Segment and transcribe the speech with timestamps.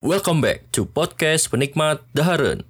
[0.00, 2.64] Welcome back to podcast penikmat Daharen.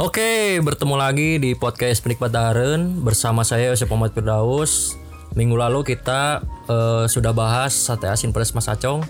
[0.00, 4.96] Oke, bertemu lagi di podcast penikmat Daharen bersama saya Yosef Muhammad Firdaus.
[5.36, 6.40] Minggu lalu kita
[6.72, 9.04] eh, sudah bahas sate asin pedas Mas Acong.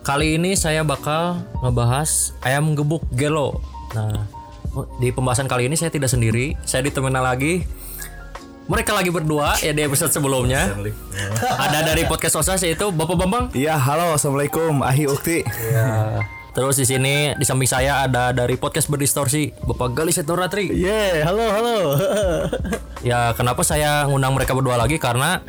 [0.00, 3.60] Kali ini saya bakal ngebahas ayam gebuk gelo.
[3.92, 4.24] Nah,
[4.96, 7.54] di pembahasan kali ini saya tidak sendiri, saya ditemani lagi
[8.70, 10.72] mereka lagi berdua ya di episode sebelumnya.
[11.42, 13.50] Ada dari podcast Osas yaitu Bapak Bambang.
[13.50, 15.42] Iya, halo, assalamualaikum, Ahi Ukti.
[15.74, 16.22] Ya.
[16.50, 20.70] Terus di sini di samping saya ada dari podcast berdistorsi Bapak Gali Setoratri.
[20.70, 21.76] Yeah, halo, halo.
[23.00, 25.40] Ya kenapa saya ngundang mereka berdua lagi karena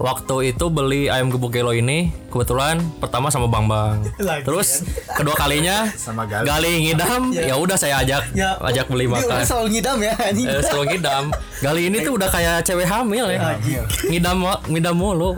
[0.00, 4.00] waktu itu beli ayam gebuk gelo ini kebetulan pertama sama Bang Bang.
[4.18, 4.82] Lagi, Terus
[5.12, 6.88] kedua kalinya Sama Gali.
[6.88, 9.44] ngidam, ya udah saya ajak Ya, ajak beli makan.
[9.44, 10.46] selalu ngidam ya anjing.
[10.48, 11.24] Eh, selalu ngidam.
[11.60, 13.60] Gali ini tuh udah kayak cewek hamil ya.
[14.08, 15.36] Ngidam ngidam mulu.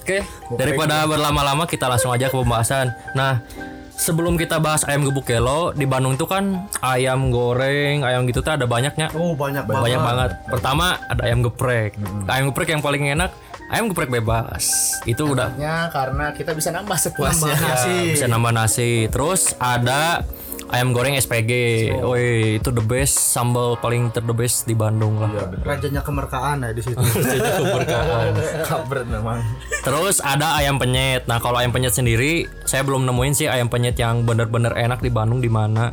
[0.00, 0.24] Oke,
[0.56, 2.96] daripada berlama-lama kita langsung aja ke pembahasan.
[3.12, 3.44] Nah,
[3.92, 8.56] sebelum kita bahas ayam gebuk gelo di Bandung itu kan ayam goreng, ayam gitu tuh
[8.56, 9.12] ada banyaknya.
[9.12, 9.82] Oh, banyak banget.
[9.84, 10.30] Banyak banget.
[10.48, 11.92] Pertama ada ayam geprek.
[12.24, 13.36] Ayam geprek yang paling enak
[13.68, 14.96] ayam geprek bebas.
[15.04, 17.54] Itu udah Ya, karena kita bisa nambah sepuasnya.
[17.54, 17.68] Nambah.
[17.68, 17.92] Nasi.
[17.92, 18.90] Ya, bisa nambah nasi.
[19.12, 20.24] Terus ada
[20.72, 21.52] ayam goreng SPG.
[22.00, 25.30] Woi, itu the best sambal paling ter the best di Bandung lah.
[25.64, 27.00] Rajanya kemerkaan ya di situ.
[27.38, 28.32] Itu keberkahan.
[28.64, 29.38] Kabar memang.
[29.84, 31.24] Terus ada ayam penyet.
[31.28, 35.08] Nah, kalau ayam penyet sendiri saya belum nemuin sih ayam penyet yang bener-bener enak di
[35.12, 35.92] Bandung di mana.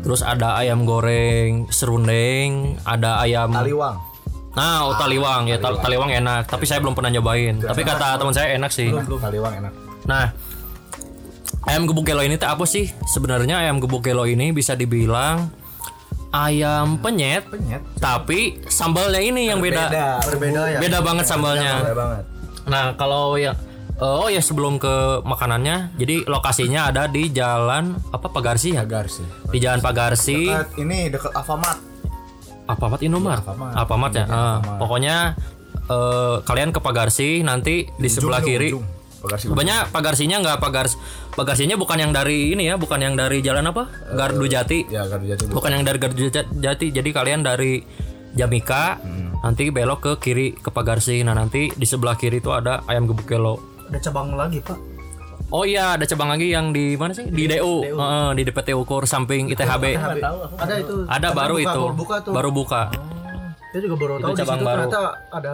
[0.00, 3.98] Terus ada ayam goreng serundeng, ada ayam Taliwang.
[4.50, 7.62] Nah, oh, taliwang ya, tal- taliwang enak, tapi saya belum pernah nyobain.
[7.62, 8.90] Tapi kata teman saya enak sih.
[8.90, 9.72] Taliwang enak.
[10.10, 10.34] Nah,
[11.70, 12.90] ayam gebuk gelo ini tuh apa sih?
[13.06, 15.54] Sebenarnya ayam gebuk gelo ini bisa dibilang
[16.34, 17.82] ayam penyet, Penyet.
[17.98, 20.18] tapi sambalnya ini yang beda.
[20.26, 20.78] Berbeda ya.
[20.82, 21.74] Beda banget sambalnya.
[21.86, 22.24] Beda banget.
[22.66, 23.54] Nah, kalau yang
[24.00, 28.80] Oh ya sebelum ke makanannya, jadi lokasinya ada di Jalan apa Pagarsi ya?
[28.80, 29.28] Agar sih.
[29.52, 30.48] Di Jalan Pagarsi.
[30.48, 31.89] Dekat ini dekat Alfamart.
[32.72, 33.42] Alfamart Indomart.
[33.42, 33.74] Alfamart.
[33.74, 34.18] Alfamart ya.
[34.20, 34.78] Iya, Ah, Alfamart.
[34.78, 35.16] pokoknya
[35.86, 38.70] eh, kalian ke Pagarsi nanti di sebelah kiri.
[39.20, 39.46] Pagar sih.
[39.46, 40.96] Banyak pagarsinya nggak pagars
[41.30, 43.84] pagarsinya bukan yang dari ini ya, bukan yang dari jalan apa?
[44.10, 44.88] Gardu Jati.
[44.88, 45.44] Ya, Gardu Jati.
[45.44, 45.60] Bu.
[45.60, 46.88] Bukan yang dari Gardu Ja- Jati.
[46.88, 47.84] Jadi kalian dari
[48.30, 48.96] Jamika
[49.40, 51.20] nanti belok ke kiri ke Pagarsi.
[51.20, 53.60] Nah, nanti di sebelah kiri itu ada ayam gebuk gelo.
[53.88, 54.78] Ada cabang lagi, Pak.
[55.50, 57.26] Oh iya, ada cabang lagi yang di mana sih?
[57.26, 57.82] Di DU.
[57.82, 59.98] Heeh, di DPT Ukur samping ITHB.
[59.98, 60.94] Ada itu.
[61.10, 61.82] Ada baru buka, itu.
[61.82, 62.32] baru buka tuh.
[62.32, 62.82] Baru buka.
[63.70, 64.80] Dia juga baru tahu di cabang situ baru.
[64.82, 65.50] ternyata ada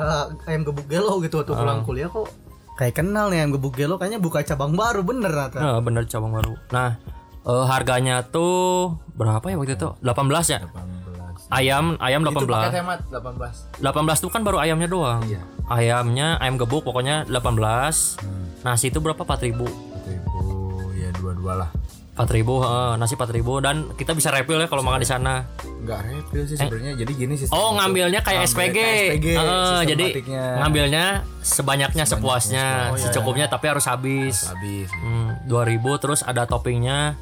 [0.49, 2.29] ayam gebuk gelo gitu waktu pulang kuliah kok.
[2.77, 5.59] Kayak kenal nih ayam gebuk gelo kayaknya buka cabang baru bener ternyata.
[5.61, 6.53] Nah, bener cabang baru.
[6.73, 6.97] Nah,
[7.45, 9.89] eh, harganya tuh berapa ya waktu itu?
[10.01, 10.61] 18 ya?
[10.65, 11.49] 18.
[11.53, 12.81] Ayam ayam Itu paket 18.
[12.81, 13.85] hemat 18.
[13.85, 15.21] 18 tuh kan baru ayamnya doang.
[15.25, 15.41] Iya.
[15.67, 18.19] Ayamnya ayam gebuk pokoknya 18.
[18.63, 19.19] Nasi itu berapa?
[19.19, 19.67] 4000.
[19.67, 21.71] 4000 ya dua-dua lah.
[22.17, 25.45] 4000, heeh, nasi 4000 dan kita bisa refill ya kalau makan di sana.
[25.85, 26.97] Enggak refill sih sebenarnya.
[26.97, 27.45] Jadi gini sih.
[27.53, 28.79] Oh, ngambilnya kayak SPG.
[28.81, 29.27] SPG.
[29.37, 34.49] Heeh, jadi ngambilnya sebanyaknya sepuasnya, secukupnya tapi harus habis.
[34.49, 34.89] habis.
[34.97, 37.21] Hmm, 2000 terus ada toppingnya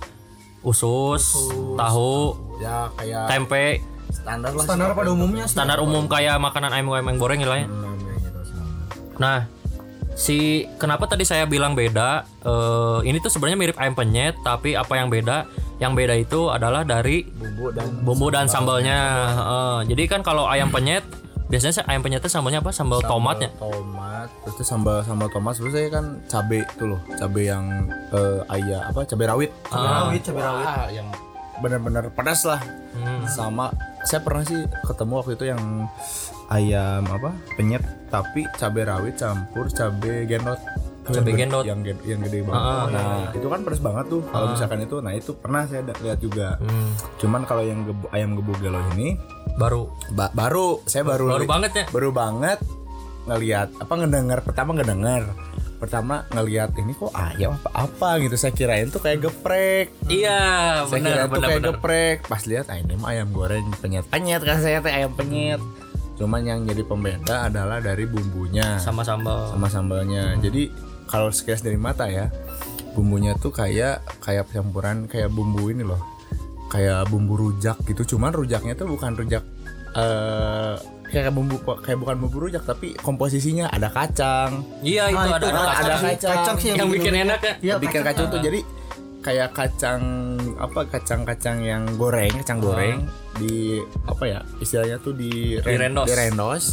[0.63, 1.37] usus,
[1.77, 3.83] tahu, Ya kayak tempe,
[4.15, 4.63] standar lah.
[4.63, 5.59] Standar pada umumnya sih.
[5.59, 7.67] standar umum kayak makanan ayam ayam goreng lah ya.
[7.67, 7.94] Namanya gitu, standar.
[9.17, 9.47] Nah,
[10.15, 10.39] si
[10.77, 12.23] kenapa tadi saya bilang beda?
[12.41, 15.49] eh, ini tuh sebenarnya mirip ayam penyet, tapi apa yang beda?
[15.77, 18.99] Yang beda itu adalah dari Bumbu dan bumbu dan sambalnya.
[19.27, 19.77] Heeh.
[19.91, 21.03] jadi kan kalau ayam penyet
[21.45, 22.71] biasanya ayam penyetnya sambalnya apa?
[22.71, 23.51] Sambal tomatnya.
[23.57, 27.65] tomat terus tuh sambal sambal tomat terus saya kan cabe tuh loh cabe yang
[28.11, 30.65] eh, ayah apa cabe rawit Cabai rawit, cabai rawit.
[30.65, 31.09] Ah, yang
[31.61, 32.61] benar-benar pedas lah
[32.95, 33.27] Hmm.
[33.27, 35.61] sama saya pernah sih ketemu waktu itu yang
[36.49, 40.61] ayam apa penyet tapi cabe rawit campur cabe gendot.
[41.05, 41.61] Cabe Yang gendot.
[41.61, 42.65] gede- yang gede, yang gede banget.
[42.65, 44.23] Ah, nah itu kan pedas banget tuh.
[44.25, 46.57] Kalau misalkan itu nah itu pernah saya lihat juga.
[46.59, 49.21] Hmm, cuman kalau yang gebu- ayam gebuk gelo ini
[49.55, 49.93] baru.
[50.11, 50.81] ba- baru.
[50.85, 51.85] Saya baru baru banget ya.
[51.91, 52.59] baru banget
[53.25, 55.23] ngelihat apa ngedengar pertama ngedengar
[55.75, 58.09] pertama ngelihat ini kok ayam apa apa?
[58.19, 58.37] gitu.
[58.39, 59.93] Saya kirain tuh kayak geprek.
[60.09, 60.41] Iya,
[60.83, 61.69] saya benar kirain tuh benar kayak benar.
[61.77, 62.17] geprek.
[62.25, 64.09] Pas lihat ah, ini mah ayam goreng penyet.
[64.09, 65.61] Penyet kan saya teh ayam penyet
[66.15, 69.51] cuman yang jadi pembeda adalah dari bumbunya Sama sambal.
[69.51, 70.71] sama sambalnya jadi
[71.05, 72.31] kalau sekilas dari mata ya
[72.95, 75.99] bumbunya tuh kayak kayak campuran kayak bumbu ini loh
[76.69, 79.43] kayak bumbu rujak gitu cuman rujaknya tuh bukan rujak
[79.95, 80.75] eh
[81.07, 85.59] kayak bumbu kayak bukan bumbu rujak tapi komposisinya ada kacang Iya, itu ada itu ada
[85.61, 86.03] ada kacang.
[86.05, 86.35] kacang.
[86.35, 87.55] Kacang sih yang bikin enak ya.
[87.61, 88.27] Iya, bikin kacang.
[88.27, 88.61] kacang tuh jadi
[89.21, 90.01] kayak kacang
[90.57, 96.07] apa kacang-kacang yang goreng kacang goreng di apa ya istilahnya tuh di ren- Direndos.
[96.07, 96.65] direndos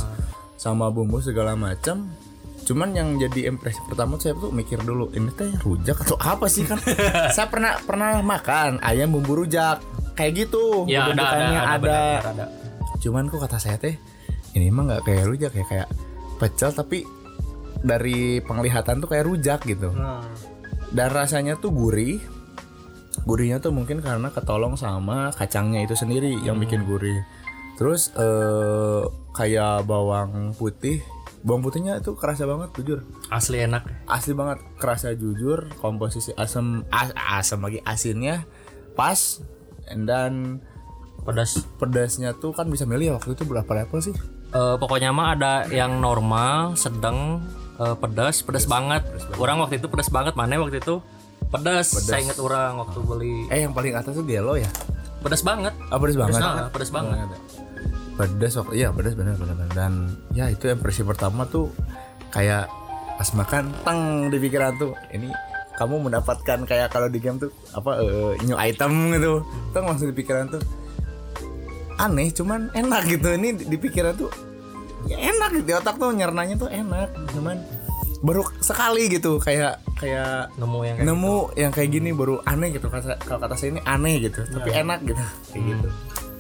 [0.56, 2.10] sama bumbu segala macam
[2.62, 6.64] cuman yang jadi impresi pertama saya tuh mikir dulu ini teh rujak atau apa sih
[6.64, 6.78] kan
[7.36, 9.82] saya pernah pernah makan ayam bumbu rujak
[10.14, 11.78] kayak gitu Ya ada ada ada, ada.
[11.80, 12.46] benar, ada.
[12.98, 13.98] cuman kok kata saya teh
[14.54, 15.88] ini mah nggak kayak rujak ya kayak
[16.38, 17.02] pecel tapi
[17.78, 20.22] dari penglihatan tuh kayak rujak gitu Nah,
[20.92, 22.22] dan rasanya tuh gurih
[23.28, 27.22] gurihnya tuh mungkin karena ketolong sama kacangnya itu sendiri yang bikin gurih.
[27.76, 29.02] Terus eh
[29.34, 31.02] kayak bawang putih.
[31.42, 33.00] Bawang putihnya itu kerasa banget jujur.
[33.34, 33.84] Asli enak.
[34.06, 38.46] asli banget kerasa jujur komposisi asam as- asam lagi asinnya
[38.94, 39.42] pas
[39.88, 40.62] dan
[41.22, 41.62] Pedas.
[41.78, 44.14] pedasnya tuh kan bisa milih waktu itu berapa level sih?
[44.52, 47.46] Eh, pokoknya mah ada yang normal, sedang,
[47.78, 49.06] eh, pedas, pedas banget.
[49.38, 51.00] Orang waktu itu pedas banget, mana waktu itu
[51.52, 51.88] pedas.
[51.92, 53.36] Saya inget orang waktu beli.
[53.48, 54.72] eh yang paling atas tuh gelo ya
[55.20, 55.76] Pedas banget.
[55.86, 57.28] ah pedas banget Pedas, pedas banget.
[58.12, 59.94] pedas waktu iya pedas benar benar dan
[60.32, 61.70] ya itu impresi pertama tuh
[62.30, 62.66] kayak
[63.14, 65.30] pas makan tang di pikiran tuh ini
[65.74, 70.16] kamu mendapatkan kayak kalau di game tuh apa eh, new item gitu tang langsung di
[70.16, 70.62] pikiran tuh
[71.98, 74.30] aneh cuman enak gitu ini di, pikiran tuh
[75.06, 77.58] ya enak gitu di otak tuh nyernanya tuh enak cuman
[78.22, 82.88] baru sekali gitu kayak kayak Nemu yang kayak nemu yang kayak gini baru aneh gitu
[82.94, 85.90] kalau kata saya ini aneh gitu tapi enak gitu kayak gitu.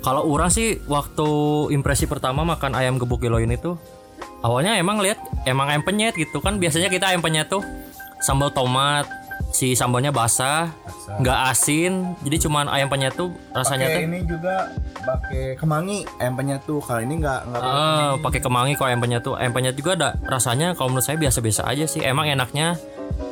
[0.02, 1.30] Kalau orang sih waktu
[1.70, 3.78] impresi pertama makan ayam gebuk ini tuh
[4.42, 6.42] awalnya emang lihat emang ayam penyet gitu.
[6.42, 7.62] Kan biasanya kita ayam penyet tuh
[8.22, 9.06] sambal tomat
[9.52, 10.72] si sambalnya basah
[11.20, 14.02] nggak asin jadi cuman ayam penyet tuh rasanya tuh.
[14.08, 14.72] ini juga
[15.02, 16.80] pakai kemangi ayam penyet tuh.
[16.80, 19.36] Kalau ini nggak nggak pakai eh, pakai kemangi kalau ayam penyet tuh.
[19.36, 22.02] Ayam penyet juga ada rasanya kalau menurut saya biasa-biasa aja sih.
[22.06, 22.78] Emang enaknya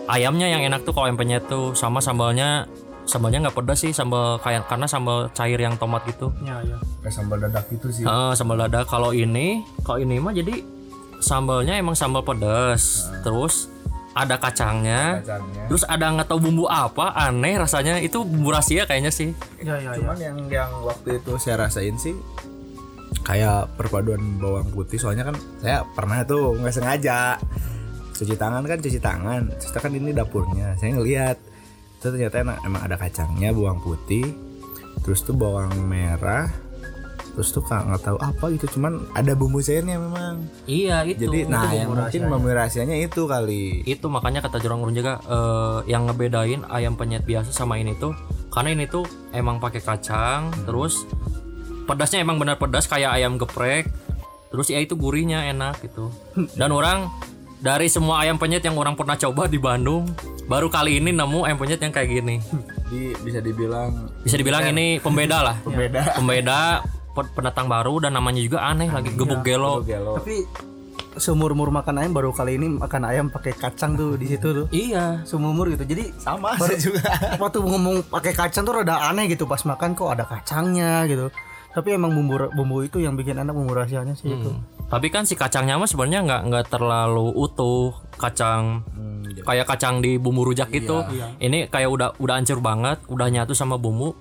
[0.10, 1.78] ayamnya yang enak tuh kalau ayam penyet tuh.
[1.78, 2.66] Sama sambalnya
[3.10, 6.30] sambalnya nggak pedas sih sambal kayak karena sambal cair yang tomat gitu.
[6.46, 6.78] Ya ya.
[7.02, 8.04] kayak sambal dadak gitu sih.
[8.06, 8.86] Heeh, sambal dada.
[8.86, 10.62] Kalau ini, kalau ini mah jadi
[11.22, 13.10] sambalnya emang sambal pedas.
[13.22, 13.70] Terus
[14.26, 15.24] ada kacangnya.
[15.24, 18.04] kacangnya Terus ada nggak tahu bumbu apa, aneh rasanya.
[18.04, 19.32] Itu bumbu rahasia kayaknya sih.
[19.64, 20.04] Ya ya ya.
[20.04, 22.16] cuman yang yang waktu itu saya rasain sih
[23.26, 27.38] kayak perpaduan bawang putih soalnya kan saya pernah tuh nggak sengaja
[28.18, 31.38] cuci tangan kan cuci tangan terus kan ini dapurnya saya ngelihat
[32.00, 34.24] itu ternyata emang, emang ada kacangnya bawang putih
[35.06, 36.50] terus tuh bawang merah
[37.40, 40.44] terus tuh kak nggak tahu apa gitu cuman ada bumbu cairnya memang.
[40.68, 41.24] Iya itu.
[41.24, 43.80] jadi itu nah yang mungkin bumbu rahasianya itu kali.
[43.88, 48.12] Itu makanya kata jurang urun juga eh, yang ngebedain ayam penyet biasa sama ini tuh
[48.52, 51.08] karena ini tuh emang pakai kacang terus
[51.88, 53.88] pedasnya emang benar pedas kayak ayam geprek
[54.52, 56.12] terus ya itu gurihnya enak gitu.
[56.60, 57.08] Dan orang
[57.64, 60.12] dari semua ayam penyet yang orang pernah coba di Bandung
[60.44, 62.44] baru kali ini nemu ayam penyet yang kayak gini.
[62.92, 65.56] Di bisa dibilang bisa dibilang ini pembeda lah.
[65.64, 66.84] Beda pembeda.
[66.84, 69.82] pe- pendatang baru dan namanya juga aneh lagi gebuk gelo.
[69.84, 70.18] gelo.
[70.22, 70.46] Tapi
[71.20, 74.66] seumur umur makan ayam baru kali ini makan ayam pakai kacang tuh di situ tuh.
[74.72, 75.20] iya.
[75.28, 75.84] Seumur umur gitu.
[75.84, 77.02] Jadi sama saya juga.
[77.42, 81.28] waktu ngomong pakai kacang tuh rada aneh gitu pas makan kok ada kacangnya gitu.
[81.70, 84.52] Tapi emang bumbu bumbu itu yang bikin enak bumbu rahasianya sih itu.
[84.90, 87.94] tapi kan si kacangnya mah sebenarnya nggak nggak terlalu utuh.
[88.18, 88.82] Kacang
[89.40, 91.06] kayak kacang di bumbu rujak gitu
[91.40, 94.12] ini kayak udah udah hancur banget udah nyatu sama bumbu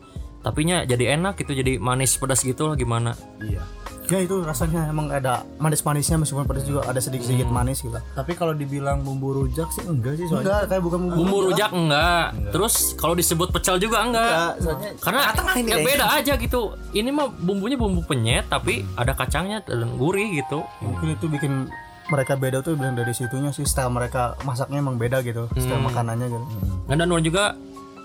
[0.42, 3.14] tapi nya jadi enak gitu jadi manis pedas gitu lah gimana?
[3.42, 3.62] Iya.
[4.08, 7.92] Ya itu rasanya emang ada manis-manisnya meskipun pedas juga ada sedikit-sedikit manis gitu.
[8.16, 10.48] tapi kalau dibilang bumbu rujak sih enggak sih soalnya.
[10.48, 11.16] Enggak kayak bukan bumbu.
[11.20, 11.70] bumbu rujak.
[11.76, 12.26] enggak.
[12.56, 14.24] Terus kalau disebut pecel juga enggak.
[14.24, 16.60] Enggak, soalnya karena ini ya beda aja gitu.
[16.96, 20.64] Ini mah bumbunya bumbu penyet tapi ada kacangnya dan gurih gitu.
[20.80, 21.68] Mungkin itu bikin
[22.08, 26.32] mereka beda tuh bilang dari situnya sih style mereka masaknya emang beda gitu, style makanannya
[26.32, 26.46] gitu.
[26.88, 27.52] Nah, dan juga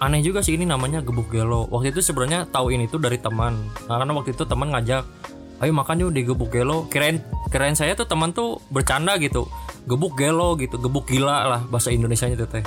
[0.03, 1.65] aneh juga sih ini namanya gebuk gelo.
[1.67, 3.55] Waktu itu sebenarnya tahu ini tuh dari teman.
[3.85, 5.03] Nah, karena waktu itu teman ngajak,
[5.59, 6.85] ayo makan yuk di gebuk gelo.
[6.87, 9.47] Kirain kirain saya tuh teman tuh bercanda gitu.
[9.83, 12.63] Gebuk gelo gitu, gebuk gila lah bahasa Indonesianya tuh teh.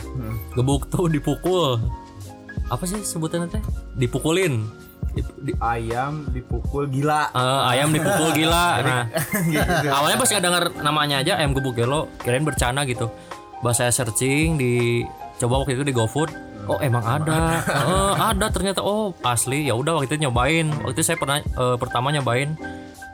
[0.52, 1.76] Gebuk tuh dipukul.
[2.66, 3.62] Apa sih sebutannya teh?
[3.94, 4.66] Dipukulin.
[5.12, 8.66] Dip- di- ayam dipukul gila Eh, ayam dipukul gila.
[8.84, 9.04] Nah,
[9.96, 13.08] awalnya pas nggak dengar namanya aja ayam gebuk gelo, kirain bercanda gitu.
[13.66, 15.02] Saya searching di
[15.36, 16.30] coba waktu itu di GoFood,
[16.66, 19.66] oh emang ada, Eh, ada ternyata oh asli.
[19.66, 20.68] Ya udah waktu itu nyobain.
[20.82, 22.58] Waktu itu saya pernah eh, pertama nyobain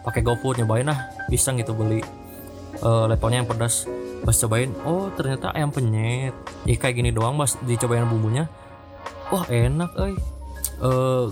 [0.03, 0.99] pakai GoFood nyobain lah
[1.31, 2.03] pisang gitu beli
[2.83, 3.87] eh, levelnya yang pedas.
[4.23, 6.35] Pas cobain, oh ternyata ayam penyet.
[6.63, 8.47] Ya kayak gini doang, pas dicobain bumbunya.
[9.35, 10.15] Wah enak, eh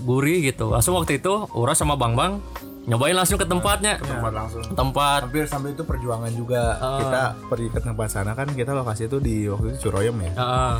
[0.02, 0.70] gurih gitu.
[0.70, 2.38] Langsung waktu itu Ura sama Bang Bang
[2.82, 6.62] nyobain langsung ke tempatnya tempat langsung tempat hampir sampai itu perjuangan juga
[6.98, 10.74] kita pergi ke tempat sana kan kita lokasi itu di waktu itu Curoyom ya Heeh.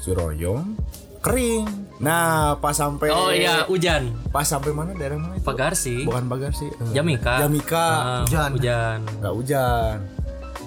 [0.00, 0.74] Curoyom
[1.20, 1.64] kering.
[1.96, 4.12] Nah, pas sampai Oh iya, hujan.
[4.28, 5.46] pas sampai mana daerah mana itu?
[5.46, 6.04] Pagar sih.
[6.04, 6.68] Bukan Pagar sih.
[6.68, 7.40] eh, Jamika.
[7.40, 7.80] Jamika.
[7.80, 8.50] Ah, Hujan.
[8.52, 8.98] Hujan.
[9.24, 9.96] Nggak hujan.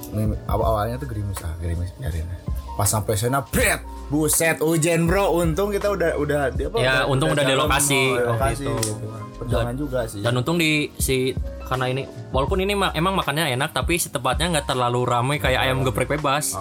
[0.09, 2.25] Ini Awal-awalnya tuh gerimis ah, gerimis biarin.
[2.73, 5.29] Pas sampai sana, bret, buset hujan bro.
[5.35, 8.73] Untung kita udah udah di apa, Ya, untung udah di jalan lokasi waktu lokasi itu.
[8.81, 9.21] gitu kan.
[9.37, 10.19] Perjuangan juga sih.
[10.19, 14.49] Dan untung di si karena ini walaupun ini ma- emang makannya enak tapi si tempatnya
[14.49, 16.57] nggak terlalu ramai kayak ayam geprek bebas.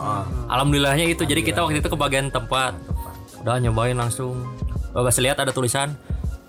[0.47, 1.23] Alhamdulillahnya itu.
[1.23, 2.77] Jadi kita waktu itu ke bagian tempat.
[3.41, 4.45] Udah nyobain langsung.
[4.91, 5.97] Oh, Pas lihat ada tulisan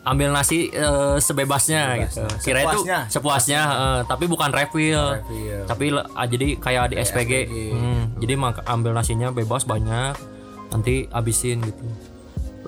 [0.03, 2.23] ambil nasi eh, sebebasnya gitu.
[2.41, 2.99] Kira itu Sepuasnya.
[3.07, 5.19] sepuasnya, eh, tapi bukan refill.
[5.19, 5.63] Refill.
[5.63, 7.31] Tapi ah, jadi kayak di SPG.
[7.69, 10.15] Hmm, jadi mak- ambil nasinya bebas banyak.
[10.67, 11.83] Nanti habisin gitu.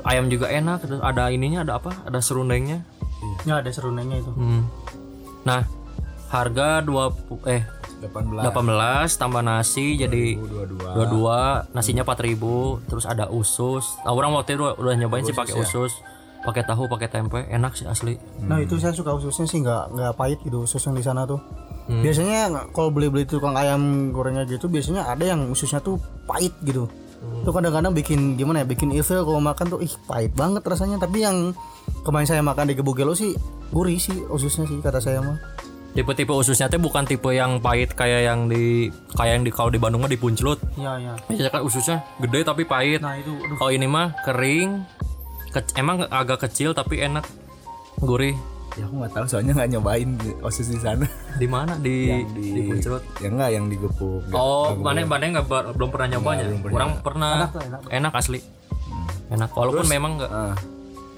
[0.02, 1.92] Ayam juga enak, terus ada ininya ada apa?
[2.04, 2.84] Ada serundengnya.
[3.48, 4.32] Ya ada serundengnya itu.
[4.34, 4.68] Hmm.
[5.48, 5.64] Nah,
[6.30, 7.64] harga 20 eh
[8.00, 10.96] 18 18 tambah nasi jadi 22.
[11.68, 14.00] 22, nasinya 4000, terus ada usus.
[14.08, 16.00] Nah, orang waktu itu udah nyobain sih pakai usus,
[16.48, 18.16] pakai tahu, pakai tempe, enak sih asli.
[18.40, 21.44] Nah itu saya suka ususnya sih nggak nggak pahit gitu usus yang di sana tuh.
[21.90, 22.06] Hmm.
[22.06, 26.88] Biasanya kalau beli-beli tukang ayam gorengnya gitu biasanya ada yang ususnya tuh pahit gitu.
[27.20, 30.98] Itu kadang-kadang bikin gimana ya bikin ilfil kalau makan tuh ih pahit banget rasanya.
[30.98, 31.52] Tapi yang
[32.04, 33.36] kemarin saya makan di Gebugelo sih
[33.70, 35.38] gurih sih ususnya sih kata saya mah.
[35.90, 39.82] Tipe-tipe ususnya tuh bukan tipe yang pahit kayak yang di kayak yang di kalau di
[39.82, 40.62] Bandung mah dipunclut.
[40.78, 41.14] Iya iya.
[41.26, 43.02] Biasanya kan ususnya gede tapi pahit.
[43.02, 43.58] Nah itu aduh.
[43.58, 44.86] Kalau ini mah kering,
[45.50, 47.26] ke- emang agak kecil tapi enak,
[48.06, 48.38] gurih.
[48.78, 51.06] Ya aku nggak tahu soalnya nggak nyobain di- osis di sana.
[51.36, 51.98] Di mana di
[52.36, 52.62] di di
[53.18, 54.28] ya enggak yang digepuk.
[54.28, 56.44] Nggak- Oh, nggak mana mana nggak belum pernah nyobanya.
[56.46, 56.76] belum pernah.
[56.76, 57.32] Orang pernah.
[57.36, 57.82] Enak enak.
[57.90, 58.40] Enak asli.
[59.30, 59.50] Enak.
[59.52, 60.32] Walaupun memang nggak.
[60.32, 60.56] Ah.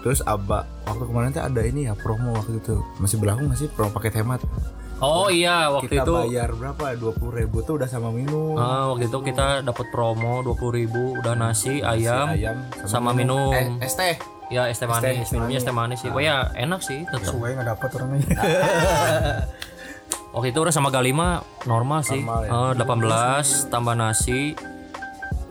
[0.02, 3.92] Terus abah waktu kemarin tuh ada ini ya promo waktu itu masih berlaku masih promo
[3.92, 4.42] paket hemat.
[4.98, 6.14] Oh iya, waktu Kita itu.
[6.14, 6.94] bayar berapa?
[6.94, 8.54] Dua puluh ribu tuh udah sama minum.
[8.54, 13.50] Ah, waktu itu kita dapat promo 20.000 udah nasi, ayam, ayam sama minum.
[13.50, 14.14] Eh, es teh.
[14.52, 16.12] Ya es teh manis, minumnya es teh manis sih.
[16.12, 17.32] Oh ya, enak sih tetap.
[17.32, 18.22] Gue nggak dapet orangnya.
[20.36, 22.24] Waktu itu udah sama Galima normal sih.
[22.24, 22.76] Normal ya.
[22.76, 24.56] Ah, 18 tambah nasi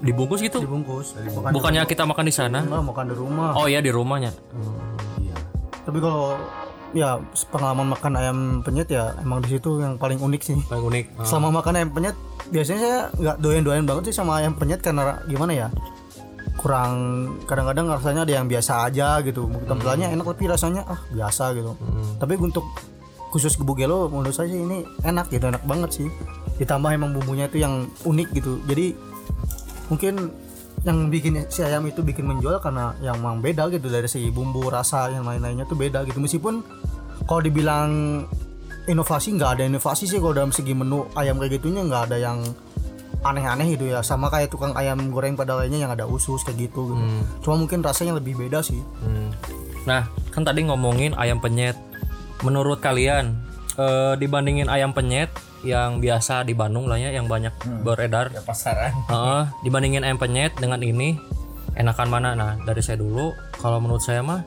[0.00, 0.64] dibungkus gitu.
[0.64, 1.16] Dibungkus.
[1.16, 2.64] Bukan Bukannya kita makan di sana?
[2.64, 3.49] Enggak, makan di rumah.
[3.57, 4.33] Oh iya di rumahnya.
[5.21, 5.37] Iya.
[5.85, 6.40] Tapi kalau
[6.90, 10.57] ya pengalaman makan ayam penyet ya emang di situ yang paling unik sih.
[10.64, 11.04] Paling unik.
[11.21, 11.28] Ah.
[11.28, 12.16] Selama makan ayam penyet
[12.49, 15.69] biasanya saya nggak doyan-doyan banget sih sama ayam penyet karena gimana ya?
[16.59, 16.92] Kurang
[17.47, 19.47] kadang-kadang rasanya ada yang biasa aja gitu.
[19.47, 21.76] Mungkin tampilannya enak tapi rasanya ah biasa gitu.
[22.19, 22.66] Tapi untuk
[23.30, 26.09] khusus gebugelo menurut saya sih ini enak gitu, enak banget sih.
[26.59, 28.59] Ditambah emang bumbunya itu yang unik gitu.
[28.66, 28.92] Jadi
[29.90, 30.14] mungkin
[30.80, 34.73] yang bikin si ayam itu bikin menjual karena yang memang beda gitu dari segi bumbu
[34.73, 36.64] rasa yang lain-lainnya tuh beda gitu meskipun
[37.28, 38.25] kalau dibilang
[38.88, 42.40] inovasi nggak ada inovasi sih kalau dalam segi menu ayam kayak gitunya nggak ada yang
[43.20, 46.92] aneh-aneh gitu ya sama kayak tukang ayam goreng pada lainnya yang ada usus kayak gitu,
[46.92, 47.04] gitu.
[47.44, 49.32] cuma mungkin rasanya lebih beda sih Hmm.
[49.88, 51.76] Nah, kan tadi ngomongin ayam penyet.
[52.44, 53.36] Menurut kalian
[53.76, 57.52] eh, dibandingin ayam penyet yang biasa di Bandung lah ya yang banyak
[57.84, 58.92] beredar Ya pasaran.
[59.08, 61.16] Heeh, dibandingin ayam penyet dengan ini
[61.76, 62.28] enakan mana?
[62.36, 64.44] Nah, dari saya dulu kalau menurut saya mah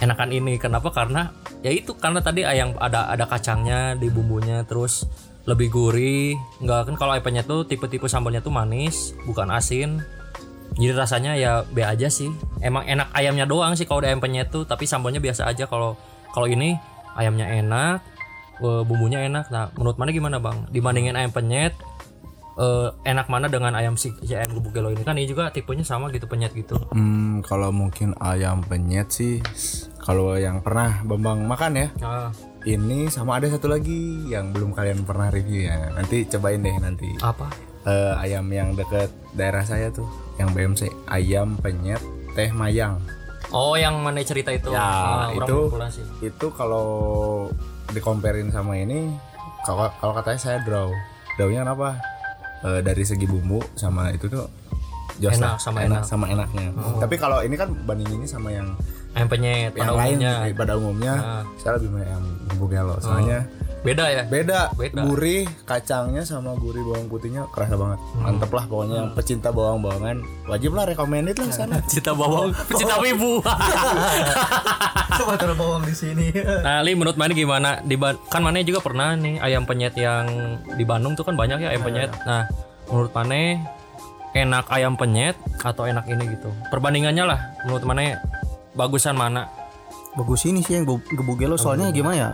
[0.00, 0.60] enakan ini.
[0.60, 0.92] Kenapa?
[0.92, 1.32] Karena
[1.64, 5.08] ya itu karena tadi ayam ada ada kacangnya di bumbunya terus
[5.46, 6.34] lebih gurih.
[6.58, 10.02] Enggak kan kalau ayam penyet tuh tipe-tipe sambalnya tuh manis, bukan asin.
[10.76, 12.28] Jadi rasanya ya B aja sih.
[12.60, 15.94] Emang enak ayamnya doang sih kalau ayam penyet tuh, tapi sambalnya biasa aja kalau
[16.34, 16.76] kalau ini
[17.16, 18.02] ayamnya enak,
[18.60, 19.48] eh, bumbunya enak.
[19.48, 20.68] Nah, menurut mana gimana, Bang?
[20.68, 21.72] Dibandingin ayam penyet
[22.56, 26.26] eh, enak mana dengan ayam si, ayam gebugelo ini kan ini juga tipenya sama gitu
[26.26, 26.76] penyet gitu.
[26.92, 29.44] Hmm, kalau mungkin ayam penyet sih
[30.00, 31.88] kalau yang pernah Bambang makan ya.
[32.00, 32.28] Ah,
[32.66, 35.86] Ini sama ada satu lagi yang belum kalian pernah review ya.
[35.94, 37.06] Nanti cobain deh nanti.
[37.22, 37.46] apa?
[37.86, 42.02] Eh, ayam yang deket daerah saya tuh, yang BMC, ayam penyet
[42.34, 42.98] teh mayang.
[43.54, 44.74] Oh, yang mana cerita itu?
[44.74, 45.58] Ya, Ah, orang itu
[46.20, 46.86] itu kalau
[47.86, 49.14] dikomperin sama ini
[49.62, 50.90] kalau kalau katanya saya draw
[51.38, 52.02] drawnya kenapa
[52.56, 54.48] Eh, dari segi bumbu sama itu tuh
[55.16, 56.02] jos Enak, sama enak enak.
[56.02, 56.08] Oh.
[56.08, 56.66] sama enaknya
[56.98, 58.72] tapi kalau ini kan bandinginnya sama yang
[59.16, 60.34] Ayam penyet pada yang lain umumnya.
[60.52, 61.42] pada umumnya Ah.
[61.56, 63.40] saya lebih milih yang bumbu gelo soalnya
[63.80, 64.26] Beda ya?
[64.26, 64.98] beda, Beda.
[65.00, 68.22] gurih kacangnya sama gurih bawang putihnya kerasa banget Hmm.
[68.28, 72.98] mantep lah pokoknya yang pecinta bawang bawangan wajib lah recommended lah sana Cinta bawang, cinta
[72.98, 73.40] wibu.
[75.16, 76.28] coba taruh bawang di sini
[76.66, 77.80] nah, Li menurut mana gimana?
[77.80, 77.94] Di
[78.26, 80.26] kan mana juga pernah nih ayam penyet yang
[80.68, 82.10] di Bandung tuh kan banyak ya ayam penyet.
[82.26, 82.44] Nah,
[82.86, 83.64] menurut mana
[84.34, 86.50] enak ayam penyet atau enak ini gitu?
[86.68, 88.18] Perbandingannya lah menurut mana
[88.76, 89.48] bagusan mana?
[90.12, 92.30] bagus ini sih yang bu- gebugelo soalnya gimana ya?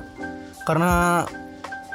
[0.62, 1.22] Karena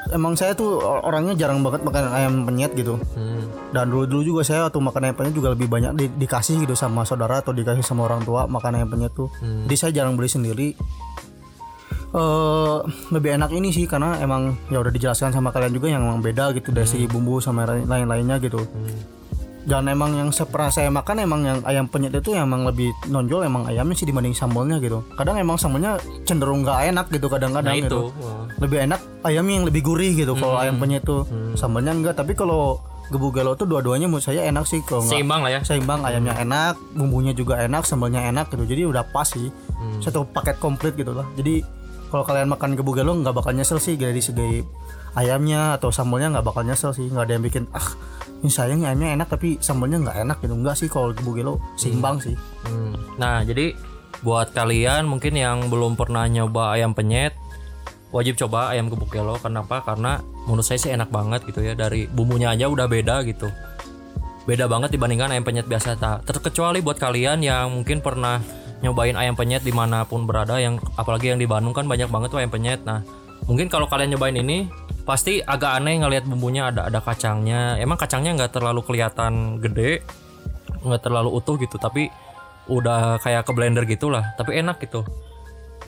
[0.10, 3.00] emang saya tuh orangnya jarang banget makan ayam penyet gitu.
[3.14, 3.48] Hmm.
[3.68, 6.72] dan dulu dulu juga saya waktu makan ayam penyet juga lebih banyak di- dikasih gitu
[6.72, 9.28] sama saudara atau dikasih sama orang tua makan ayam penyet tuh.
[9.40, 10.76] Jadi saya jarang beli sendiri.
[12.10, 12.78] Eh
[13.10, 16.52] lebih enak ini sih karena emang ya udah dijelaskan sama kalian juga yang emang beda
[16.52, 18.64] gitu dari segi bumbu sama lain- lain-lainnya gitu
[19.68, 23.68] dan emang yang pernah saya makan emang yang ayam penyet itu emang lebih nonjol emang
[23.68, 25.04] ayamnya sih dibanding sambalnya gitu.
[25.20, 28.00] Kadang emang sambalnya cenderung nggak enak gitu kadang-kadang Nah gitu.
[28.16, 28.24] itu.
[28.24, 28.48] Wah.
[28.58, 32.80] lebih enak ayamnya yang lebih gurih gitu kalau ayam penyet tuh sambalnya enggak tapi kalau
[33.08, 35.60] gebu gelo tuh dua-duanya menurut saya enak sih kalau Seimbang lah ya.
[35.64, 38.64] seimbang ayamnya enak bumbunya juga enak sambalnya enak gitu.
[38.64, 39.52] Jadi udah pas sih
[40.00, 41.28] satu paket komplit gitu lah.
[41.36, 41.60] Jadi
[42.08, 44.64] kalau kalian makan gebu gelo nggak bakal nyesel sih dari segi
[45.14, 47.12] ayamnya atau sambalnya nggak bakal nyesel sih.
[47.12, 47.88] Nggak ada yang bikin ah
[48.44, 52.22] ini sayang ayamnya enak tapi sambalnya nggak enak gitu enggak sih kalau gebu gelo seimbang
[52.22, 52.94] sih Hmm.
[53.16, 53.74] Nah, jadi
[54.22, 57.34] buat kalian mungkin yang belum pernah nyoba ayam penyet,
[58.10, 59.38] wajib coba ayam gebuk gelo.
[59.40, 59.84] Kenapa?
[59.86, 61.74] Karena menurut saya sih enak banget gitu ya.
[61.78, 63.50] Dari bumbunya aja udah beda gitu.
[64.48, 66.00] Beda banget dibandingkan ayam penyet biasa.
[66.00, 68.40] Tak terkecuali buat kalian yang mungkin pernah
[68.80, 72.30] nyobain ayam penyet di mana pun berada, yang apalagi yang di Bandung kan banyak banget
[72.32, 72.82] tuh ayam penyet.
[72.86, 73.04] Nah,
[73.50, 74.70] mungkin kalau kalian nyobain ini
[75.08, 77.80] pasti agak aneh ngelihat bumbunya ada ada kacangnya.
[77.80, 80.04] Emang kacangnya nggak terlalu kelihatan gede,
[80.84, 82.12] nggak terlalu utuh gitu, tapi
[82.68, 85.08] udah kayak ke blender gitulah tapi enak gitu.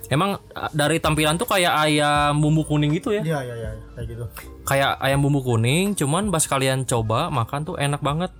[0.09, 0.41] Emang
[0.73, 3.21] dari tampilan tuh kayak ayam bumbu kuning gitu ya?
[3.21, 4.25] Iya iya iya kayak gitu.
[4.65, 8.31] Kayak ayam bumbu kuning cuman pas kalian coba makan tuh enak banget.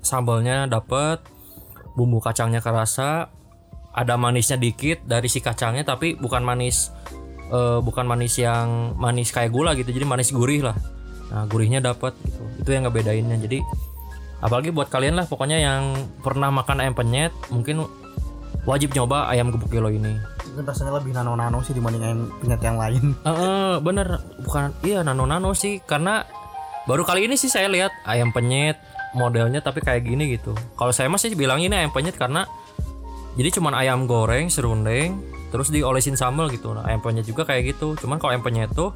[0.00, 1.20] Sambalnya dapet
[1.98, 3.28] bumbu kacangnya kerasa
[3.94, 6.90] ada manisnya dikit dari si kacangnya tapi bukan manis
[7.50, 10.76] eh, bukan manis yang manis kayak gula gitu jadi manis gurih lah.
[11.32, 12.42] Nah gurihnya dapet gitu.
[12.62, 13.36] Itu yang ngebedainnya.
[13.40, 13.64] Jadi
[14.44, 17.88] apalagi buat kalian lah pokoknya yang pernah makan ayam penyet mungkin
[18.68, 20.16] wajib nyoba ayam gebuk kilo ini.
[20.54, 23.04] Rasanya lebih nano-nano sih dibanding ayam penyet yang lain.
[23.28, 24.08] Eh, eh, bener.
[24.44, 25.82] Bukan iya nano nano sih.
[25.82, 26.22] Karena
[26.86, 28.78] baru kali ini sih saya lihat ayam penyet
[29.14, 30.52] modelnya tapi kayak gini gitu.
[30.78, 32.46] Kalau saya masih bilang ini ayam penyet karena
[33.34, 35.18] jadi cuman ayam goreng serundeng
[35.54, 36.74] terus diolesin sambal gitu.
[36.74, 37.94] Nah ayam penyet juga kayak gitu.
[37.94, 38.90] Cuman kalau ayam penyet tuh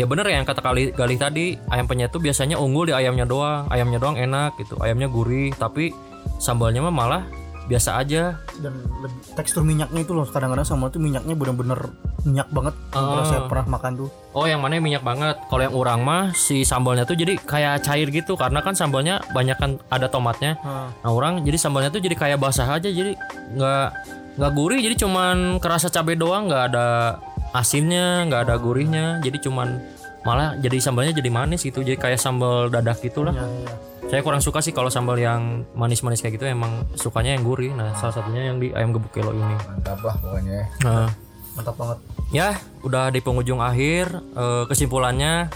[0.00, 3.28] ya bener ya yang kata kali Galih tadi ayam penyet tuh biasanya unggul di ayamnya
[3.28, 3.68] doang.
[3.68, 4.80] Ayamnya doang enak gitu.
[4.80, 5.92] Ayamnya gurih tapi
[6.40, 7.22] sambalnya mah malah
[7.68, 8.40] biasa aja.
[8.64, 10.24] Dan lebih tekstur minyaknya itu loh.
[10.24, 11.76] Kadang-kadang sama tuh minyaknya bener-bener
[12.24, 12.72] minyak banget.
[12.88, 14.08] Kalau saya pernah makan tuh.
[14.32, 15.36] Oh yang mana yang minyak banget.
[15.52, 18.40] Kalau yang urang mah si sambalnya tuh jadi kayak cair gitu.
[18.40, 20.56] Karena kan sambalnya banyak kan ada tomatnya.
[21.04, 22.88] Nah orang jadi sambalnya tuh jadi kayak basah aja.
[22.88, 23.12] Jadi
[23.52, 27.18] nggak nggak gurih jadi cuman kerasa cabai doang nggak ada
[27.50, 29.82] asinnya nggak ada gurihnya jadi cuman
[30.22, 33.34] malah jadi sambalnya jadi manis gitu jadi kayak sambal dadak gitulah.
[33.34, 33.74] ya, ya.
[34.08, 37.76] Saya kurang suka sih kalau sambal yang manis-manis kayak gitu emang sukanya yang gurih.
[37.76, 39.52] Nah salah satunya yang di ayam gebuk kilo ini.
[39.68, 41.08] mantap lah pokoknya Nah,
[41.52, 41.98] mantap banget
[42.32, 42.48] ya
[42.80, 45.52] udah di penghujung akhir Eh, kesimpulannya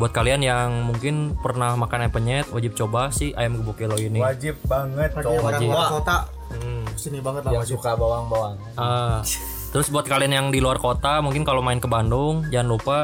[0.00, 4.18] buat kalian yang mungkin pernah makan ayam penyet wajib coba sih ayam gebuk kilo ini
[4.18, 6.16] wajib banget coba orang luar kota.
[6.98, 9.20] Sini banget lah yang wajib suka bawang-bawang Ah,
[9.70, 12.98] terus buat kalian yang di luar kota mungkin kalau main ke Bandung jangan lupa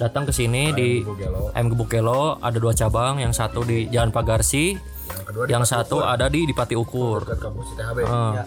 [0.00, 4.08] datang ke sini di Bugelo ayam gebuk kilo ada dua cabang yang satu di Jalan
[4.10, 8.46] Pagarsi yang kedua yang satu ada di di Pati Ukur dekat kampus ITHB Ah.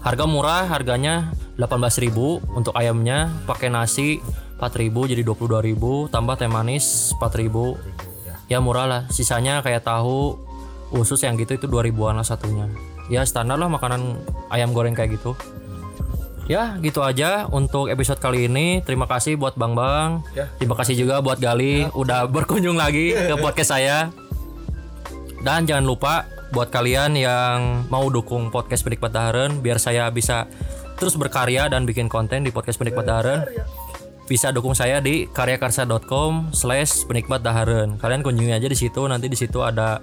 [0.00, 1.28] Harga murah, harganya
[1.60, 4.16] 18.000 untuk ayamnya, pakai nasi
[4.56, 7.76] 4.000 jadi 22.000, tambah teh manis 4.000.
[8.48, 9.02] Ya murah lah.
[9.12, 10.40] Sisanya kayak tahu,
[10.88, 12.64] usus yang gitu itu 2000-an lah satunya.
[13.12, 14.16] Ya standar lah makanan
[14.48, 15.36] ayam goreng kayak gitu.
[16.44, 18.84] Ya gitu aja untuk episode kali ini.
[18.84, 20.24] Terima kasih buat Bang Bang.
[20.36, 20.52] Ya.
[20.60, 24.12] Terima kasih juga buat Gali udah berkunjung lagi ke podcast saya.
[25.44, 30.46] Dan jangan lupa buat kalian yang mau dukung podcast Penikmat Daharen biar saya bisa
[30.94, 33.42] terus berkarya dan bikin konten di podcast Penikmat Daharen
[34.24, 39.36] bisa dukung saya di karyakarsa.com slash penikmat daharen kalian kunjungi aja di situ nanti di
[39.36, 40.00] situ ada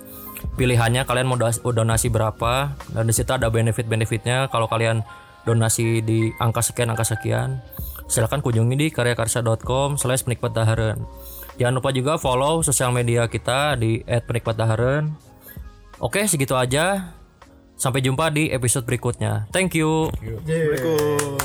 [0.58, 1.38] pilihannya kalian mau
[1.71, 5.06] donasi berapa dan di situ ada benefit benefitnya kalau kalian
[5.47, 7.62] donasi di angka sekian angka sekian
[8.06, 11.01] silahkan kunjungi di karyakarsa.com slash penikmat daharen
[11.58, 15.10] jangan lupa juga follow sosial media kita di @penikmatdaharen
[16.01, 17.17] oke segitu aja.
[17.82, 19.49] Sampai jumpa di episode berikutnya.
[19.49, 20.13] Thank you.
[20.13, 21.41] Assalamualaikum.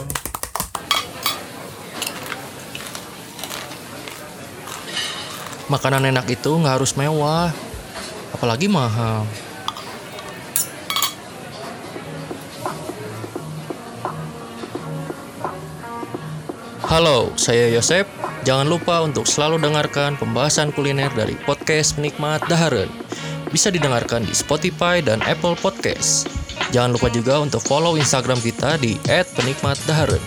[5.73, 7.57] Makanan enak itu nggak harus mewah,
[8.37, 9.25] apalagi mahal.
[16.87, 18.07] Halo, saya Yosep.
[18.47, 22.87] Jangan lupa untuk selalu dengarkan pembahasan kuliner dari podcast Penikmat Daharen.
[23.51, 26.31] Bisa didengarkan di Spotify dan Apple Podcast.
[26.71, 28.95] Jangan lupa juga untuk follow Instagram kita di
[29.35, 30.23] @penikmatdaharen.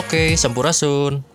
[0.00, 1.29] Oke, sampurasun.